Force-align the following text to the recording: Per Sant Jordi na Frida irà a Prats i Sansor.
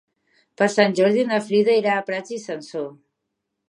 Per 0.61 0.67
Sant 0.77 0.95
Jordi 1.01 1.27
na 1.33 1.41
Frida 1.51 1.79
irà 1.83 2.01
a 2.01 2.09
Prats 2.11 2.37
i 2.41 2.43
Sansor. 2.49 2.95